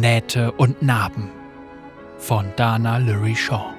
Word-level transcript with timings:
Nähte 0.00 0.52
und 0.52 0.82
Narben 0.82 1.30
von 2.18 2.52
Dana 2.56 2.98
Lurie 2.98 3.34
Shaw. 3.34 3.72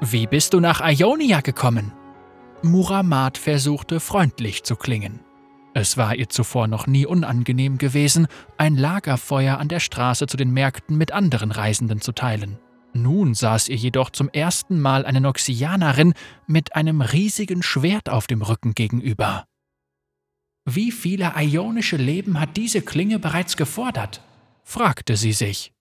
Wie 0.00 0.26
bist 0.26 0.52
du 0.52 0.58
nach 0.58 0.80
Ionia 0.80 1.42
gekommen? 1.42 1.92
Muramat 2.62 3.38
versuchte 3.38 4.00
freundlich 4.00 4.64
zu 4.64 4.74
klingen. 4.74 5.20
Es 5.74 5.96
war 5.96 6.16
ihr 6.16 6.28
zuvor 6.28 6.66
noch 6.66 6.88
nie 6.88 7.06
unangenehm 7.06 7.78
gewesen, 7.78 8.26
ein 8.58 8.76
Lagerfeuer 8.76 9.58
an 9.58 9.68
der 9.68 9.78
Straße 9.78 10.26
zu 10.26 10.36
den 10.36 10.50
Märkten 10.50 10.98
mit 10.98 11.12
anderen 11.12 11.52
Reisenden 11.52 12.00
zu 12.00 12.10
teilen. 12.10 12.58
Nun 12.92 13.34
saß 13.34 13.68
ihr 13.68 13.76
jedoch 13.76 14.10
zum 14.10 14.28
ersten 14.28 14.80
Mal 14.80 15.06
eine 15.06 15.20
Noxianerin 15.20 16.14
mit 16.48 16.74
einem 16.74 17.00
riesigen 17.00 17.62
Schwert 17.62 18.08
auf 18.08 18.26
dem 18.26 18.42
Rücken 18.42 18.74
gegenüber. 18.74 19.44
Wie 20.64 20.92
viele 20.92 21.32
ionische 21.36 21.96
Leben 21.96 22.38
hat 22.38 22.56
diese 22.56 22.82
Klinge 22.82 23.18
bereits 23.18 23.56
gefordert? 23.56 24.22
fragte 24.62 25.16
sie 25.16 25.32
sich. 25.32 25.72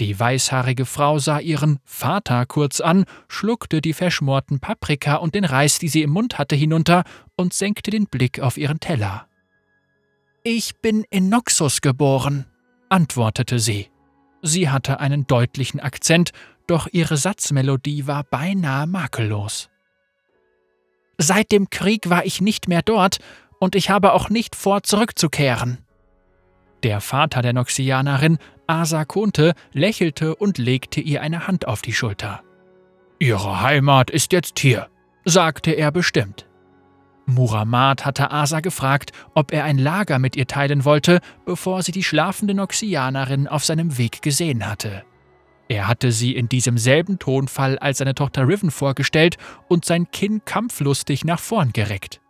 Die 0.00 0.18
weißhaarige 0.18 0.86
Frau 0.86 1.18
sah 1.18 1.38
ihren 1.38 1.78
Vater 1.84 2.46
kurz 2.46 2.80
an, 2.80 3.04
schluckte 3.28 3.82
die 3.82 3.92
verschmorten 3.92 4.58
Paprika 4.58 5.16
und 5.16 5.34
den 5.34 5.44
Reis, 5.44 5.78
die 5.78 5.88
sie 5.88 6.02
im 6.02 6.10
Mund 6.10 6.38
hatte, 6.38 6.56
hinunter 6.56 7.04
und 7.36 7.52
senkte 7.52 7.90
den 7.90 8.06
Blick 8.06 8.40
auf 8.40 8.56
ihren 8.56 8.80
Teller. 8.80 9.28
Ich 10.42 10.80
bin 10.80 11.04
in 11.10 11.28
Noxus 11.28 11.82
geboren, 11.82 12.46
antwortete 12.88 13.58
sie. 13.58 13.90
Sie 14.42 14.70
hatte 14.70 15.00
einen 15.00 15.26
deutlichen 15.26 15.80
Akzent, 15.80 16.32
doch 16.66 16.88
ihre 16.90 17.16
Satzmelodie 17.16 18.06
war 18.06 18.24
beinahe 18.24 18.86
makellos. 18.86 19.69
Seit 21.22 21.52
dem 21.52 21.68
Krieg 21.68 22.08
war 22.08 22.24
ich 22.24 22.40
nicht 22.40 22.66
mehr 22.66 22.80
dort 22.80 23.18
und 23.58 23.74
ich 23.74 23.90
habe 23.90 24.14
auch 24.14 24.30
nicht 24.30 24.56
vor, 24.56 24.82
zurückzukehren. 24.82 25.76
Der 26.82 27.02
Vater 27.02 27.42
der 27.42 27.52
Noxianerin, 27.52 28.38
Asa 28.66 29.04
Kunte, 29.04 29.52
lächelte 29.74 30.34
und 30.34 30.56
legte 30.56 31.02
ihr 31.02 31.20
eine 31.20 31.46
Hand 31.46 31.68
auf 31.68 31.82
die 31.82 31.92
Schulter. 31.92 32.40
Ihre 33.18 33.60
Heimat 33.60 34.08
ist 34.08 34.32
jetzt 34.32 34.58
hier, 34.60 34.88
sagte 35.26 35.72
er 35.72 35.92
bestimmt. 35.92 36.46
Muramat 37.26 38.06
hatte 38.06 38.30
Asa 38.30 38.60
gefragt, 38.60 39.12
ob 39.34 39.52
er 39.52 39.64
ein 39.64 39.76
Lager 39.76 40.18
mit 40.18 40.36
ihr 40.36 40.46
teilen 40.46 40.86
wollte, 40.86 41.20
bevor 41.44 41.82
sie 41.82 41.92
die 41.92 42.02
schlafende 42.02 42.54
Noxianerin 42.54 43.46
auf 43.46 43.62
seinem 43.62 43.98
Weg 43.98 44.22
gesehen 44.22 44.66
hatte. 44.66 45.04
Er 45.70 45.86
hatte 45.86 46.10
sie 46.10 46.34
in 46.34 46.48
diesem 46.48 46.78
selben 46.78 47.20
Tonfall 47.20 47.78
als 47.78 47.98
seine 47.98 48.16
Tochter 48.16 48.48
Riven 48.48 48.72
vorgestellt 48.72 49.36
und 49.68 49.84
sein 49.84 50.10
Kinn 50.10 50.44
kampflustig 50.44 51.24
nach 51.24 51.38
vorn 51.38 51.72
gereckt. 51.72 52.20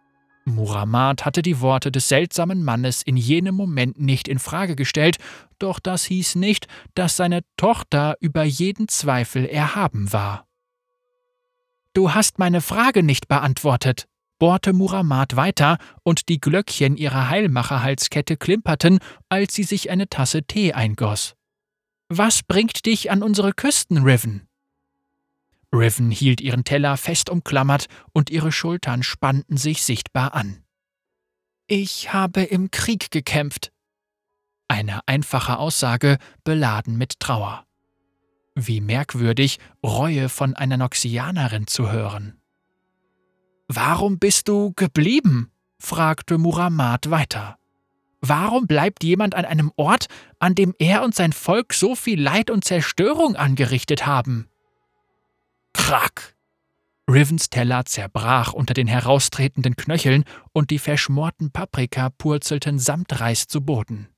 Muramat 0.45 1.25
hatte 1.25 1.41
die 1.41 1.63
Worte 1.63 1.91
des 1.91 2.07
seltsamen 2.09 2.63
Mannes 2.63 3.01
in 3.01 3.17
jenem 3.17 3.55
Moment 3.55 3.99
nicht 3.99 4.29
in 4.29 4.39
Frage 4.39 4.77
gestellt, 4.77 5.17
doch 5.59 5.81
das 5.81 6.05
hieß 6.05 6.35
nicht, 6.35 6.67
dass 6.95 7.17
seine 7.17 7.41
Tochter 7.57 8.19
über 8.21 8.45
jeden 8.45 8.89
Zweifel 8.89 9.47
erhaben 9.47 10.13
war. 10.13 10.47
Du 11.95 12.13
hast 12.13 12.39
meine 12.39 12.61
Frage 12.61 13.03
nicht 13.03 13.27
beantwortet, 13.27 14.07
bohrte 14.39 14.75
Muramat 14.75 15.37
weiter, 15.37 15.79
und 16.03 16.29
die 16.29 16.43
Glöckchen 16.43 16.99
ihrer 16.99 17.31
Heilmacherhalskette 17.31 18.37
klimperten, 18.37 18.99
als 19.31 19.55
sie 19.55 19.65
sich 19.65 19.89
eine 19.89 20.11
Tasse 20.11 20.43
Tee 20.43 20.75
eingoss. 20.75 21.37
Was 22.13 22.43
bringt 22.43 22.87
dich 22.87 23.13
an 23.13 23.23
unsere 23.23 23.53
Küsten, 23.53 23.99
Riven? 23.99 24.49
Riven 25.73 26.11
hielt 26.11 26.41
ihren 26.41 26.65
Teller 26.65 26.97
fest 26.97 27.31
umklammert 27.31 27.87
und 28.13 28.31
ihre 28.31 28.51
Schultern 28.51 29.05
spannten 29.05 29.57
sich 29.57 29.85
sichtbar 29.85 30.35
an. 30.35 30.65
Ich 31.69 32.13
habe 32.13 32.43
im 32.43 32.73
Krieg 32.73 33.13
gekämpft. 33.13 33.71
Eine 34.67 35.07
einfache 35.07 35.57
Aussage, 35.59 36.19
beladen 36.43 36.99
mit 36.99 37.21
Trauer. 37.21 37.65
Wie 38.57 38.81
merkwürdig, 38.81 39.61
Reue 39.87 40.29
von 40.29 40.57
einer 40.57 40.79
Noxianerin 40.79 41.69
zu 41.69 41.93
hören. 41.93 42.41
Warum 43.69 44.19
bist 44.19 44.49
du 44.49 44.73
geblieben? 44.75 45.53
fragte 45.79 46.39
Muramat 46.39 47.09
weiter. 47.09 47.60
Warum 48.21 48.67
bleibt 48.67 49.03
jemand 49.03 49.35
an 49.35 49.45
einem 49.45 49.73
Ort, 49.77 50.07
an 50.39 50.55
dem 50.55 50.75
er 50.79 51.03
und 51.03 51.15
sein 51.15 51.33
Volk 51.33 51.73
so 51.73 51.95
viel 51.95 52.21
Leid 52.21 52.51
und 52.51 52.65
Zerstörung 52.65 53.37
angerichtet 53.37 54.07
haben? 54.07 54.49
Krack! 55.73 56.37
Rivens 57.11 57.51
Teller 57.51 57.87
zerbrach 57.87 58.53
unter 58.53 58.75
den 58.75 58.87
heraustretenden 58.87 59.75
Knöcheln 59.75 60.25
und 60.53 60.71
die 60.71 60.79
verschmorten 60.79 61.51
Paprika 61.51 62.11
purzelten 62.11 62.79
samt 62.79 63.19
Reis 63.21 63.49
zu 63.49 63.63
Boden. 63.63 64.09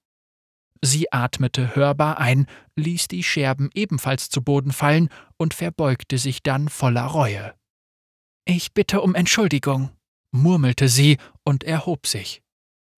Sie 0.82 1.10
atmete 1.12 1.74
hörbar 1.76 2.18
ein, 2.18 2.46
ließ 2.76 3.08
die 3.08 3.22
Scherben 3.22 3.70
ebenfalls 3.72 4.28
zu 4.28 4.42
Boden 4.42 4.72
fallen 4.72 5.08
und 5.38 5.54
verbeugte 5.54 6.18
sich 6.18 6.42
dann 6.42 6.68
voller 6.68 7.04
Reue. 7.04 7.54
Ich 8.44 8.74
bitte 8.74 9.00
um 9.00 9.14
Entschuldigung, 9.14 9.90
murmelte 10.32 10.88
sie 10.88 11.18
und 11.44 11.62
erhob 11.62 12.06
sich. 12.06 12.42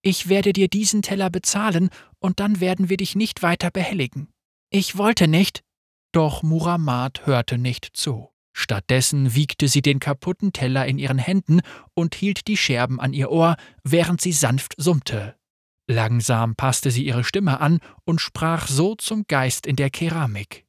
Ich 0.07 0.29
werde 0.29 0.53
dir 0.53 0.67
diesen 0.67 1.01
Teller 1.01 1.31
bezahlen, 1.31 1.89
und 2.19 2.39
dann 2.39 2.59
werden 2.59 2.89
wir 2.89 2.97
dich 2.97 3.15
nicht 3.15 3.41
weiter 3.41 3.71
behelligen. 3.71 4.27
Ich 4.69 4.99
wollte 4.99 5.27
nicht. 5.27 5.63
Doch 6.11 6.43
Muramat 6.43 7.25
hörte 7.25 7.57
nicht 7.57 7.89
zu. 7.93 8.29
Stattdessen 8.53 9.33
wiegte 9.33 9.67
sie 9.67 9.81
den 9.81 9.99
kaputten 9.99 10.53
Teller 10.53 10.85
in 10.85 10.99
ihren 10.99 11.17
Händen 11.17 11.61
und 11.95 12.13
hielt 12.13 12.47
die 12.47 12.55
Scherben 12.55 12.99
an 12.99 13.13
ihr 13.13 13.31
Ohr, 13.31 13.55
während 13.83 14.21
sie 14.21 14.31
sanft 14.31 14.75
summte. 14.77 15.35
Langsam 15.89 16.55
passte 16.55 16.91
sie 16.91 17.03
ihre 17.03 17.23
Stimme 17.23 17.59
an 17.59 17.79
und 18.05 18.21
sprach 18.21 18.67
so 18.67 18.93
zum 18.93 19.25
Geist 19.27 19.65
in 19.65 19.75
der 19.75 19.89
Keramik. 19.89 20.67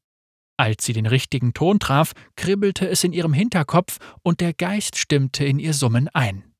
Als 0.56 0.86
sie 0.86 0.94
den 0.94 1.06
richtigen 1.06 1.52
Ton 1.52 1.78
traf, 1.78 2.12
kribbelte 2.36 2.88
es 2.88 3.04
in 3.04 3.12
ihrem 3.12 3.34
Hinterkopf 3.34 3.98
und 4.22 4.40
der 4.40 4.54
Geist 4.54 4.96
stimmte 4.96 5.44
in 5.44 5.58
ihr 5.58 5.74
Summen 5.74 6.08
ein. 6.08 6.55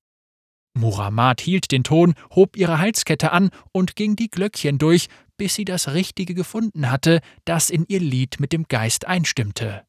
Muramat 0.77 1.41
hielt 1.41 1.73
den 1.73 1.85
Ton, 1.85 2.15
hob 2.35 2.57
ihre 2.57 2.79
Halskette 2.79 3.33
an 3.33 3.51
und 3.73 3.97
ging 3.97 4.17
die 4.17 4.31
Glöckchen 4.31 4.79
durch, 4.79 5.09
bis 5.37 5.55
sie 5.55 5.65
das 5.65 5.93
Richtige 5.93 6.35
gefunden 6.35 6.91
hatte, 6.91 7.21
das 7.45 7.71
in 7.71 7.85
ihr 7.89 8.01
Lied 8.01 8.41
mit 8.41 8.53
dem 8.53 8.69
Geist 8.69 9.07
einstimmte. 9.07 9.85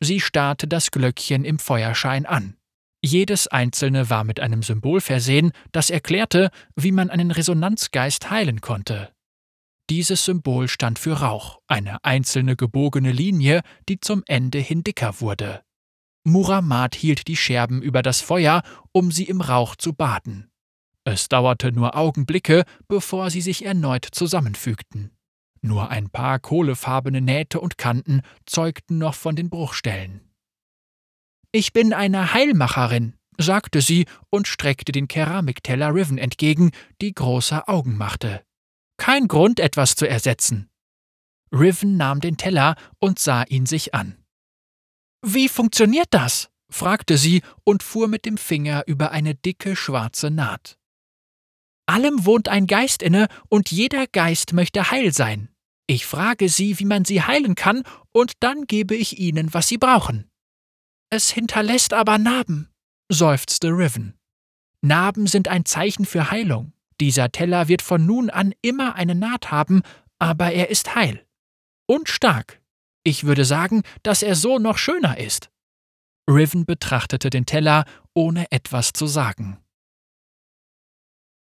Sie 0.00 0.20
starrte 0.20 0.66
das 0.66 0.90
Glöckchen 0.90 1.44
im 1.44 1.58
Feuerschein 1.58 2.26
an. 2.26 2.56
Jedes 3.02 3.48
einzelne 3.48 4.10
war 4.10 4.24
mit 4.24 4.40
einem 4.40 4.62
Symbol 4.62 5.00
versehen, 5.00 5.52
das 5.72 5.90
erklärte, 5.90 6.50
wie 6.76 6.92
man 6.92 7.10
einen 7.10 7.30
Resonanzgeist 7.30 8.30
heilen 8.30 8.60
konnte. 8.60 9.12
Dieses 9.88 10.24
Symbol 10.24 10.68
stand 10.68 10.98
für 10.98 11.14
Rauch, 11.14 11.60
eine 11.66 12.04
einzelne 12.04 12.56
gebogene 12.56 13.10
Linie, 13.10 13.62
die 13.88 14.00
zum 14.00 14.22
Ende 14.26 14.58
hin 14.58 14.84
dicker 14.84 15.20
wurde. 15.20 15.62
Muramat 16.24 16.94
hielt 16.94 17.28
die 17.28 17.36
Scherben 17.36 17.82
über 17.82 18.02
das 18.02 18.20
Feuer, 18.20 18.62
um 18.92 19.10
sie 19.10 19.24
im 19.24 19.40
Rauch 19.40 19.76
zu 19.76 19.94
baden. 19.94 20.50
Es 21.04 21.28
dauerte 21.28 21.72
nur 21.72 21.96
Augenblicke, 21.96 22.64
bevor 22.88 23.30
sie 23.30 23.40
sich 23.40 23.64
erneut 23.64 24.06
zusammenfügten. 24.12 25.16
Nur 25.62 25.90
ein 25.90 26.10
paar 26.10 26.38
kohlefarbene 26.38 27.20
Nähte 27.20 27.60
und 27.60 27.78
Kanten 27.78 28.22
zeugten 28.46 28.98
noch 28.98 29.14
von 29.14 29.36
den 29.36 29.50
Bruchstellen. 29.50 30.20
Ich 31.52 31.72
bin 31.72 31.92
eine 31.92 32.32
Heilmacherin, 32.32 33.14
sagte 33.38 33.80
sie 33.80 34.06
und 34.30 34.46
streckte 34.46 34.92
den 34.92 35.08
Keramikteller 35.08 35.94
Riven 35.94 36.18
entgegen, 36.18 36.70
die 37.00 37.12
große 37.12 37.66
Augen 37.66 37.96
machte. 37.96 38.44
Kein 38.98 39.28
Grund, 39.28 39.58
etwas 39.58 39.96
zu 39.96 40.06
ersetzen. 40.06 40.68
Riven 41.52 41.96
nahm 41.96 42.20
den 42.20 42.36
Teller 42.36 42.76
und 42.98 43.18
sah 43.18 43.42
ihn 43.44 43.66
sich 43.66 43.94
an. 43.94 44.19
Wie 45.22 45.48
funktioniert 45.48 46.08
das? 46.10 46.50
fragte 46.70 47.18
sie 47.18 47.42
und 47.64 47.82
fuhr 47.82 48.08
mit 48.08 48.24
dem 48.24 48.38
Finger 48.38 48.84
über 48.86 49.10
eine 49.10 49.34
dicke 49.34 49.76
schwarze 49.76 50.30
Naht. 50.30 50.78
Allem 51.86 52.24
wohnt 52.24 52.48
ein 52.48 52.68
Geist 52.68 53.02
inne, 53.02 53.26
und 53.48 53.72
jeder 53.72 54.06
Geist 54.06 54.52
möchte 54.52 54.92
heil 54.92 55.12
sein. 55.12 55.48
Ich 55.88 56.06
frage 56.06 56.48
sie, 56.48 56.78
wie 56.78 56.84
man 56.84 57.04
sie 57.04 57.22
heilen 57.22 57.56
kann, 57.56 57.82
und 58.12 58.34
dann 58.38 58.66
gebe 58.66 58.94
ich 58.94 59.18
ihnen, 59.18 59.52
was 59.52 59.66
sie 59.66 59.78
brauchen. 59.78 60.30
Es 61.10 61.30
hinterlässt 61.30 61.92
aber 61.92 62.18
Narben, 62.18 62.70
seufzte 63.08 63.70
Riven. 63.70 64.14
Narben 64.82 65.26
sind 65.26 65.48
ein 65.48 65.64
Zeichen 65.64 66.06
für 66.06 66.30
Heilung. 66.30 66.72
Dieser 67.00 67.32
Teller 67.32 67.66
wird 67.66 67.82
von 67.82 68.06
nun 68.06 68.30
an 68.30 68.54
immer 68.62 68.94
eine 68.94 69.16
Naht 69.16 69.50
haben, 69.50 69.82
aber 70.20 70.52
er 70.52 70.70
ist 70.70 70.94
heil. 70.94 71.26
Und 71.86 72.08
stark. 72.08 72.59
Ich 73.02 73.24
würde 73.24 73.44
sagen, 73.44 73.82
dass 74.02 74.22
er 74.22 74.34
so 74.34 74.58
noch 74.58 74.78
schöner 74.78 75.18
ist. 75.18 75.50
Riven 76.28 76.66
betrachtete 76.66 77.30
den 77.30 77.46
Teller, 77.46 77.84
ohne 78.14 78.50
etwas 78.52 78.92
zu 78.92 79.06
sagen. 79.06 79.58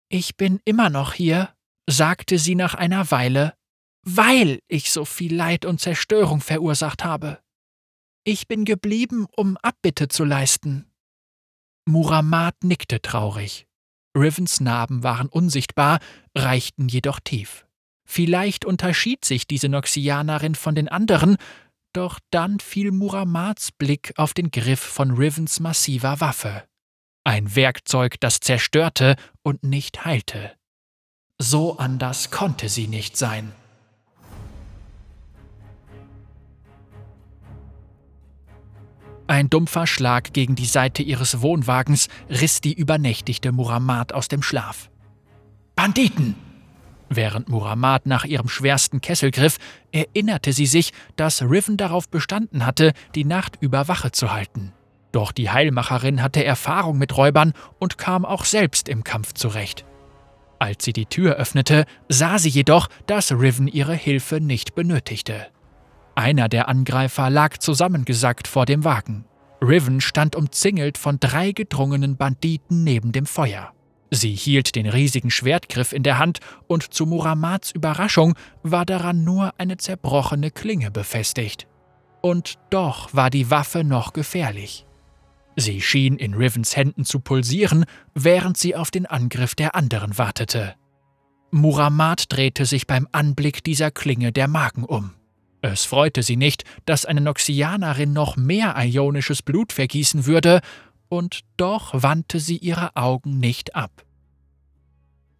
Ich 0.09 0.37
bin 0.37 0.59
immer 0.65 0.89
noch 0.89 1.13
hier, 1.13 1.55
sagte 1.89 2.37
sie 2.37 2.55
nach 2.55 2.73
einer 2.73 3.11
Weile, 3.11 3.53
weil 4.03 4.59
ich 4.67 4.91
so 4.91 5.05
viel 5.05 5.35
Leid 5.35 5.65
und 5.65 5.79
Zerstörung 5.79 6.41
verursacht 6.41 7.03
habe. 7.03 7.39
Ich 8.23 8.47
bin 8.47 8.65
geblieben, 8.65 9.25
um 9.35 9.57
Abbitte 9.57 10.07
zu 10.07 10.23
leisten. 10.23 10.91
Muramat 11.87 12.63
nickte 12.63 13.01
traurig. 13.01 13.67
Rivens 14.15 14.59
Narben 14.59 15.03
waren 15.03 15.27
unsichtbar, 15.27 15.99
reichten 16.35 16.87
jedoch 16.87 17.19
tief. 17.19 17.65
Vielleicht 18.13 18.65
unterschied 18.65 19.23
sich 19.23 19.47
diese 19.47 19.69
Noxianerin 19.69 20.55
von 20.55 20.75
den 20.75 20.89
anderen, 20.89 21.37
doch 21.93 22.19
dann 22.29 22.59
fiel 22.59 22.91
Muramats 22.91 23.71
Blick 23.71 24.11
auf 24.17 24.33
den 24.33 24.51
Griff 24.51 24.81
von 24.81 25.11
Rivens 25.11 25.61
massiver 25.61 26.19
Waffe. 26.19 26.65
Ein 27.23 27.55
Werkzeug, 27.55 28.19
das 28.19 28.41
zerstörte 28.41 29.15
und 29.43 29.63
nicht 29.63 30.03
heilte. 30.03 30.51
So 31.39 31.77
anders 31.77 32.31
konnte 32.31 32.67
sie 32.67 32.89
nicht 32.89 33.15
sein. 33.15 33.53
Ein 39.25 39.49
dumpfer 39.49 39.87
Schlag 39.87 40.33
gegen 40.33 40.55
die 40.55 40.65
Seite 40.65 41.01
ihres 41.01 41.41
Wohnwagens 41.41 42.09
riss 42.29 42.59
die 42.59 42.73
übernächtigte 42.73 43.53
Muramat 43.53 44.11
aus 44.11 44.27
dem 44.27 44.43
Schlaf. 44.43 44.89
Banditen! 45.77 46.50
Während 47.13 47.49
Muramat 47.49 48.05
nach 48.05 48.23
ihrem 48.23 48.47
schwersten 48.47 49.01
Kessel 49.01 49.31
griff, 49.31 49.57
erinnerte 49.91 50.53
sie 50.53 50.65
sich, 50.65 50.93
dass 51.17 51.41
Riven 51.41 51.75
darauf 51.75 52.07
bestanden 52.07 52.65
hatte, 52.65 52.93
die 53.15 53.25
Nacht 53.25 53.57
über 53.59 53.89
Wache 53.89 54.13
zu 54.13 54.31
halten. 54.31 54.71
Doch 55.11 55.33
die 55.33 55.49
Heilmacherin 55.49 56.23
hatte 56.23 56.41
Erfahrung 56.45 56.97
mit 56.97 57.17
Räubern 57.17 57.51
und 57.79 57.97
kam 57.97 58.23
auch 58.23 58.45
selbst 58.45 58.87
im 58.87 59.03
Kampf 59.03 59.33
zurecht. 59.33 59.83
Als 60.57 60.85
sie 60.85 60.93
die 60.93 61.05
Tür 61.05 61.35
öffnete, 61.35 61.83
sah 62.07 62.39
sie 62.39 62.47
jedoch, 62.47 62.87
dass 63.07 63.33
Riven 63.33 63.67
ihre 63.67 63.93
Hilfe 63.93 64.39
nicht 64.39 64.73
benötigte. 64.73 65.47
Einer 66.15 66.47
der 66.47 66.69
Angreifer 66.69 67.29
lag 67.29 67.57
zusammengesackt 67.57 68.47
vor 68.47 68.65
dem 68.65 68.85
Wagen. 68.85 69.25
Riven 69.61 69.99
stand 69.99 70.37
umzingelt 70.37 70.97
von 70.97 71.19
drei 71.19 71.51
gedrungenen 71.51 72.15
Banditen 72.15 72.85
neben 72.85 73.11
dem 73.11 73.25
Feuer. 73.25 73.73
Sie 74.13 74.35
hielt 74.35 74.75
den 74.75 74.87
riesigen 74.87 75.31
Schwertgriff 75.31 75.93
in 75.93 76.03
der 76.03 76.19
Hand 76.19 76.39
und 76.67 76.93
zu 76.93 77.05
Muramats 77.05 77.71
Überraschung 77.71 78.35
war 78.61 78.85
daran 78.85 79.23
nur 79.23 79.53
eine 79.57 79.77
zerbrochene 79.77 80.51
Klinge 80.51 80.91
befestigt. 80.91 81.65
Und 82.21 82.59
doch 82.69 83.13
war 83.13 83.29
die 83.29 83.49
Waffe 83.49 83.85
noch 83.85 84.11
gefährlich. 84.11 84.85
Sie 85.55 85.81
schien 85.81 86.17
in 86.17 86.33
Rivens 86.33 86.75
Händen 86.75 87.05
zu 87.05 87.21
pulsieren, 87.21 87.85
während 88.13 88.57
sie 88.57 88.75
auf 88.75 88.91
den 88.91 89.05
Angriff 89.05 89.55
der 89.55 89.75
anderen 89.75 90.17
wartete. 90.17 90.75
Muramat 91.51 92.25
drehte 92.29 92.65
sich 92.65 92.87
beim 92.87 93.07
Anblick 93.11 93.63
dieser 93.63 93.91
Klinge 93.91 94.31
der 94.31 94.47
Magen 94.47 94.83
um. 94.83 95.13
Es 95.61 95.85
freute 95.85 96.23
sie 96.23 96.37
nicht, 96.37 96.63
dass 96.85 97.05
eine 97.05 97.21
Noxianerin 97.21 98.13
noch 98.13 98.35
mehr 98.35 98.75
ionisches 98.77 99.41
Blut 99.41 99.71
vergießen 99.71 100.25
würde, 100.25 100.61
und 101.11 101.41
doch 101.57 101.91
wandte 101.93 102.39
sie 102.39 102.57
ihre 102.57 102.95
Augen 102.95 103.37
nicht 103.39 103.75
ab. 103.75 104.05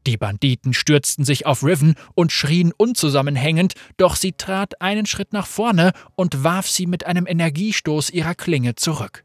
Die 0.05 0.17
Banditen 0.17 0.73
stürzten 0.73 1.23
sich 1.23 1.45
auf 1.45 1.63
Riven 1.63 1.95
und 2.13 2.31
schrien 2.31 2.73
unzusammenhängend, 2.75 3.75
doch 3.97 4.15
sie 4.15 4.33
trat 4.33 4.81
einen 4.81 5.05
Schritt 5.05 5.31
nach 5.31 5.47
vorne 5.47 5.93
und 6.15 6.43
warf 6.43 6.67
sie 6.67 6.87
mit 6.87 7.05
einem 7.05 7.25
Energiestoß 7.25 8.09
ihrer 8.09 8.35
Klinge 8.35 8.75
zurück. 8.75 9.23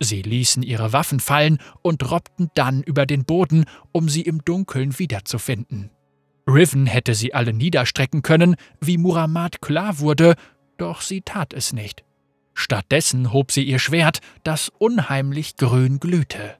Sie 0.00 0.22
ließen 0.22 0.62
ihre 0.64 0.92
Waffen 0.92 1.20
fallen 1.20 1.58
und 1.82 2.10
robbten 2.10 2.50
dann 2.54 2.82
über 2.82 3.06
den 3.06 3.24
Boden, 3.24 3.64
um 3.92 4.08
sie 4.08 4.22
im 4.22 4.44
Dunkeln 4.44 4.98
wiederzufinden. 4.98 5.90
Riven 6.48 6.86
hätte 6.86 7.14
sie 7.14 7.34
alle 7.34 7.52
niederstrecken 7.52 8.22
können, 8.22 8.56
wie 8.80 8.98
Muramat 8.98 9.62
klar 9.62 10.00
wurde, 10.00 10.34
doch 10.76 11.02
sie 11.02 11.20
tat 11.20 11.54
es 11.54 11.72
nicht. 11.72 12.04
Stattdessen 12.54 13.32
hob 13.32 13.52
sie 13.52 13.64
ihr 13.64 13.78
Schwert, 13.78 14.20
das 14.44 14.70
unheimlich 14.78 15.56
grün 15.56 16.00
glühte. 16.00 16.56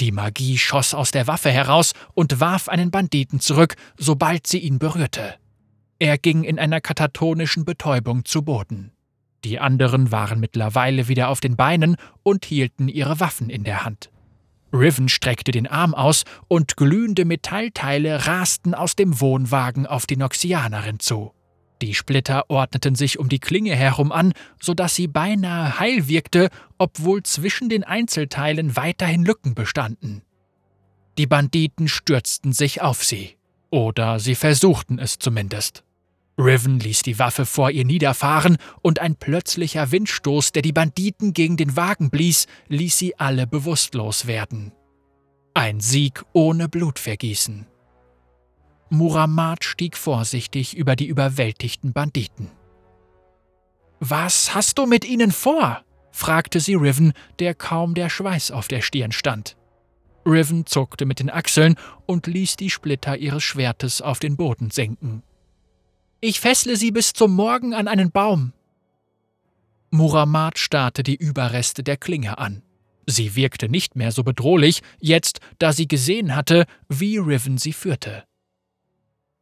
Die 0.00 0.12
Magie 0.12 0.58
schoss 0.58 0.94
aus 0.94 1.10
der 1.10 1.26
Waffe 1.26 1.50
heraus 1.50 1.92
und 2.14 2.40
warf 2.40 2.68
einen 2.68 2.90
Banditen 2.90 3.40
zurück, 3.40 3.76
sobald 3.96 4.46
sie 4.46 4.58
ihn 4.58 4.78
berührte. 4.78 5.36
Er 5.98 6.18
ging 6.18 6.44
in 6.44 6.58
einer 6.58 6.80
katatonischen 6.80 7.64
Betäubung 7.64 8.24
zu 8.24 8.42
Boden. 8.42 8.92
Die 9.44 9.58
anderen 9.60 10.10
waren 10.10 10.40
mittlerweile 10.40 11.08
wieder 11.08 11.28
auf 11.28 11.40
den 11.40 11.56
Beinen 11.56 11.96
und 12.22 12.44
hielten 12.44 12.88
ihre 12.88 13.20
Waffen 13.20 13.48
in 13.48 13.64
der 13.64 13.84
Hand. 13.84 14.10
Riven 14.72 15.08
streckte 15.08 15.52
den 15.52 15.66
Arm 15.66 15.94
aus 15.94 16.24
und 16.48 16.76
glühende 16.76 17.24
Metallteile 17.24 18.26
rasten 18.26 18.74
aus 18.74 18.96
dem 18.96 19.20
Wohnwagen 19.20 19.86
auf 19.86 20.06
die 20.06 20.16
Noxianerin 20.16 20.98
zu. 20.98 21.32
Die 21.82 21.94
Splitter 21.94 22.48
ordneten 22.48 22.94
sich 22.94 23.18
um 23.18 23.28
die 23.28 23.38
Klinge 23.38 23.74
herum 23.74 24.12
an, 24.12 24.32
so 24.60 24.72
dass 24.72 24.94
sie 24.94 25.08
beinahe 25.08 25.78
heil 25.78 26.08
wirkte, 26.08 26.48
obwohl 26.78 27.22
zwischen 27.22 27.68
den 27.68 27.84
Einzelteilen 27.84 28.76
weiterhin 28.76 29.24
Lücken 29.24 29.54
bestanden. 29.54 30.22
Die 31.18 31.26
Banditen 31.26 31.88
stürzten 31.88 32.52
sich 32.52 32.82
auf 32.82 33.04
sie. 33.04 33.36
Oder 33.70 34.20
sie 34.20 34.34
versuchten 34.34 34.98
es 34.98 35.18
zumindest. 35.18 35.82
Riven 36.38 36.78
ließ 36.78 37.02
die 37.02 37.18
Waffe 37.18 37.46
vor 37.46 37.70
ihr 37.70 37.84
niederfahren 37.84 38.58
und 38.82 39.00
ein 39.00 39.16
plötzlicher 39.16 39.90
Windstoß, 39.90 40.52
der 40.52 40.62
die 40.62 40.72
Banditen 40.72 41.32
gegen 41.32 41.56
den 41.56 41.76
Wagen 41.76 42.10
blies, 42.10 42.46
ließ 42.68 42.98
sie 42.98 43.18
alle 43.18 43.46
bewusstlos 43.46 44.26
werden. 44.26 44.72
Ein 45.54 45.80
Sieg 45.80 46.22
ohne 46.34 46.68
Blutvergießen. 46.68 47.66
Muramat 48.90 49.64
stieg 49.64 49.96
vorsichtig 49.96 50.76
über 50.76 50.96
die 50.96 51.06
überwältigten 51.06 51.92
Banditen. 51.92 52.50
Was 54.00 54.54
hast 54.54 54.78
du 54.78 54.86
mit 54.86 55.04
ihnen 55.04 55.32
vor? 55.32 55.82
fragte 56.12 56.60
sie 56.60 56.74
Riven, 56.74 57.12
der 57.38 57.54
kaum 57.54 57.94
der 57.94 58.08
Schweiß 58.08 58.50
auf 58.50 58.68
der 58.68 58.80
Stirn 58.80 59.12
stand. 59.12 59.56
Riven 60.24 60.66
zuckte 60.66 61.04
mit 61.04 61.20
den 61.20 61.30
Achseln 61.30 61.76
und 62.06 62.26
ließ 62.26 62.56
die 62.56 62.70
Splitter 62.70 63.16
ihres 63.16 63.42
Schwertes 63.42 64.00
auf 64.00 64.18
den 64.18 64.36
Boden 64.36 64.70
senken. 64.70 65.22
Ich 66.20 66.40
fessle 66.40 66.76
sie 66.76 66.90
bis 66.90 67.12
zum 67.12 67.34
Morgen 67.34 67.74
an 67.74 67.88
einen 67.88 68.10
Baum. 68.10 68.52
Muramat 69.90 70.58
starrte 70.58 71.02
die 71.02 71.14
Überreste 71.14 71.82
der 71.82 71.96
Klinge 71.96 72.38
an. 72.38 72.62
Sie 73.06 73.36
wirkte 73.36 73.68
nicht 73.68 73.94
mehr 73.94 74.10
so 74.10 74.24
bedrohlich, 74.24 74.82
jetzt, 74.98 75.40
da 75.58 75.72
sie 75.72 75.86
gesehen 75.86 76.34
hatte, 76.34 76.66
wie 76.88 77.18
Riven 77.18 77.56
sie 77.56 77.72
führte. 77.72 78.24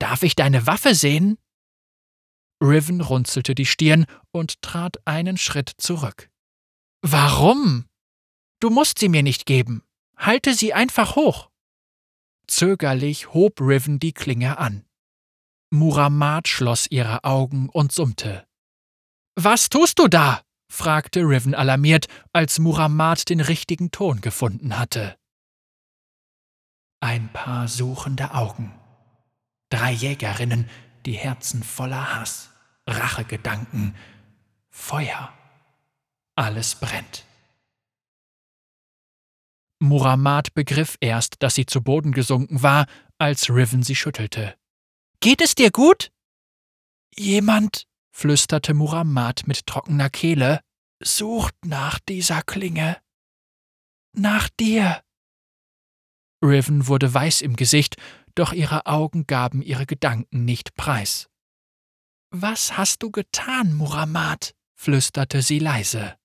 Darf 0.05 0.23
ich 0.23 0.37
deine 0.37 0.67
Waffe 0.67 0.95
sehen? 0.95 1.39
Riven 2.63 3.01
runzelte 3.01 3.55
die 3.55 3.65
Stirn 3.65 4.05
und 4.33 4.61
trat 4.61 4.99
einen 5.07 5.39
Schritt 5.39 5.73
zurück. 5.79 6.29
Warum? 7.01 7.87
Du 8.61 8.69
musst 8.69 8.99
sie 8.99 9.09
mir 9.09 9.23
nicht 9.23 9.47
geben. 9.47 9.83
Halte 10.19 10.53
sie 10.53 10.75
einfach 10.75 11.17
hoch. 11.17 11.49
Zögerlich 12.47 13.33
hob 13.33 13.63
Riven 13.63 13.99
die 13.99 14.13
Klinge 14.13 14.59
an. 14.59 14.85
Muramat 15.71 16.49
schloss 16.49 16.87
ihre 16.91 17.25
Augen 17.25 17.71
und 17.71 17.91
summte. 17.91 18.47
Was 19.37 19.71
tust 19.71 19.99
du 19.99 20.09
da? 20.09 20.43
fragte 20.71 21.21
Riven 21.21 21.55
alarmiert, 21.55 22.09
als 22.35 22.59
Muramat 22.59 23.31
den 23.31 23.41
richtigen 23.41 23.91
Ton 23.91 24.21
gefunden 24.21 24.79
hatte. 24.79 25.17
Ein 27.01 27.33
paar 27.33 27.69
suchende 27.69 28.35
Augen. 28.35 28.79
Drei 29.71 29.93
Jägerinnen, 29.93 30.69
die 31.07 31.13
Herzen 31.13 31.63
voller 31.63 32.15
Hass, 32.15 32.51
Rachegedanken, 32.87 33.95
Feuer. 34.71 35.33
Alles 36.37 36.75
brennt. 36.75 37.25
Muramat 39.81 40.55
begriff 40.55 40.97
erst, 41.01 41.43
dass 41.43 41.55
sie 41.55 41.67
zu 41.67 41.83
Boden 41.83 42.13
gesunken 42.13 42.63
war, 42.63 42.87
als 43.19 43.51
Riven 43.51 43.83
sie 43.83 43.95
schüttelte. 43.95 44.57
Geht 45.21 45.41
es 45.41 45.55
dir 45.55 45.71
gut? 45.71 46.11
Jemand, 47.15 47.87
flüsterte 48.11 48.75
Muramat 48.75 49.47
mit 49.47 49.67
trockener 49.67 50.11
Kehle, 50.11 50.61
sucht 51.03 51.55
nach 51.65 51.99
dieser 51.99 52.43
Klinge. 52.43 52.99
Nach 54.13 54.49
dir. 54.49 55.03
Riven 56.43 56.87
wurde 56.87 57.13
weiß 57.13 57.43
im 57.43 57.57
Gesicht 57.57 57.97
doch 58.35 58.53
ihre 58.53 58.87
Augen 58.87 59.27
gaben 59.27 59.63
ihre 59.63 59.87
Gedanken 59.87 60.45
nicht 60.45 60.75
preis. 60.75 61.29
Was 62.31 62.77
hast 62.77 63.03
du 63.03 63.11
getan, 63.11 63.75
Muramat? 63.75 64.55
flüsterte 64.75 65.41
sie 65.41 65.59
leise. 65.59 66.17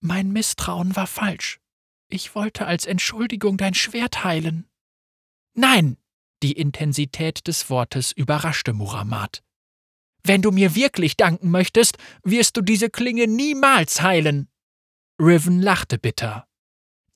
Mein 0.00 0.32
Misstrauen 0.32 0.96
war 0.96 1.06
falsch. 1.06 1.60
Ich 2.08 2.34
wollte 2.34 2.66
als 2.66 2.86
Entschuldigung 2.86 3.58
dein 3.58 3.74
Schwert 3.74 4.24
heilen. 4.24 4.68
Nein! 5.54 5.98
Die 6.42 6.52
Intensität 6.52 7.46
des 7.46 7.68
Wortes 7.68 8.12
überraschte 8.12 8.72
Muramat. 8.72 9.44
Wenn 10.24 10.42
du 10.42 10.52
mir 10.52 10.74
wirklich 10.74 11.16
danken 11.16 11.50
möchtest, 11.50 11.98
wirst 12.24 12.56
du 12.56 12.62
diese 12.62 12.88
Klinge 12.88 13.26
niemals 13.26 14.00
heilen. 14.00 14.48
Riven 15.20 15.60
lachte 15.60 15.98
bitter. 15.98 16.48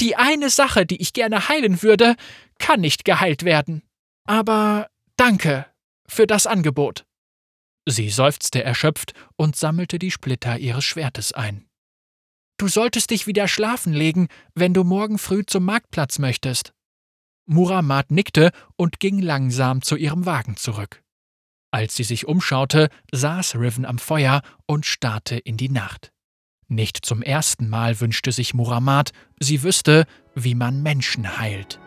Die 0.01 0.17
eine 0.17 0.51
Sache, 0.51 0.87
die 0.87 1.01
ich 1.01 1.13
gerne 1.13 1.49
heilen 1.49 1.83
würde, 1.83 2.17
kann 2.59 2.81
nicht 2.81 3.05
geheilt 3.05 3.45
werden. 3.45 3.83
Aber 4.27 4.89
danke 5.17 5.67
für 6.07 6.27
das 6.27 6.47
Angebot. 6.47 7.05
Sie 7.87 8.09
seufzte 8.09 8.65
erschöpft 8.65 9.13
und 9.37 9.57
sammelte 9.57 9.99
die 9.99 10.11
Splitter 10.11 10.59
ihres 10.59 10.85
Schwertes 10.85 11.33
ein. 11.33 11.67
Du 12.57 12.69
solltest 12.69 13.11
dich 13.11 13.27
wieder 13.27 13.49
schlafen 13.49 13.93
legen, 13.93 14.29
wenn 14.55 14.75
du 14.75 14.85
morgen 14.85 15.19
früh 15.19 15.45
zum 15.45 15.65
Marktplatz 15.65 16.19
möchtest. 16.19 16.73
Muramat 17.47 18.11
nickte 18.11 18.53
und 18.77 19.01
ging 19.01 19.19
langsam 19.19 19.83
zu 19.83 19.97
ihrem 19.97 20.25
Wagen 20.25 20.57
zurück. 20.57 21.03
Als 21.73 21.97
sie 21.97 22.05
sich 22.05 22.27
umschaute, 22.27 22.89
saß 23.13 23.57
Riven 23.57 23.85
am 23.85 23.99
Feuer 23.99 24.43
und 24.67 24.87
starrte 24.87 25.37
in 25.37 25.57
die 25.57 25.69
Nacht. 25.69 26.14
Nicht 26.69 27.05
zum 27.05 27.23
ersten 27.23 27.69
Mal 27.69 28.01
wünschte 28.01 28.33
sich 28.33 28.55
Muramat, 28.55 29.11
sie 29.39 29.63
wüsste, 29.63 30.07
wie 30.35 30.55
man 30.55 30.83
Menschen 30.83 31.39
heilt. 31.39 31.79